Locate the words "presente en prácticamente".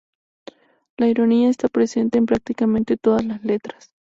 1.67-2.97